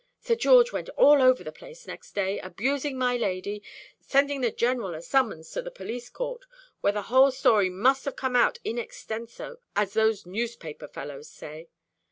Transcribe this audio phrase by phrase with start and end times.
[0.19, 3.61] Sir George went all over the place next day, abusing my lady,
[3.99, 6.43] sent the General a summons to the police court,
[6.79, 11.69] where the whole story must have come out in extenso, as those, newspaper fellows say.